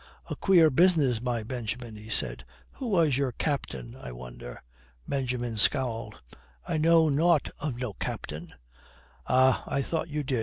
"A 0.31 0.35
queer 0.35 0.71
business, 0.71 1.21
my 1.21 1.43
Benjamin," 1.43 1.95
he 1.95 2.09
said. 2.09 2.43
"Who 2.71 2.87
was 2.87 3.19
your 3.19 3.31
captain, 3.33 3.95
I 3.95 4.11
wonder?" 4.11 4.63
Benjamin 5.07 5.57
scowled. 5.57 6.15
"I 6.67 6.79
know 6.79 7.07
nought 7.07 7.51
o' 7.61 7.69
no 7.69 7.93
captain." 7.93 8.51
"Ah, 9.27 9.63
I 9.67 9.83
thought 9.83 10.09
you 10.09 10.23
did. 10.23 10.39